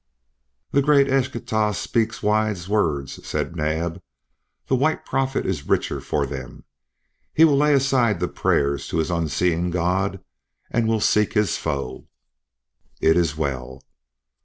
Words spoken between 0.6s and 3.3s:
"The great Eschtah speaks wise words,"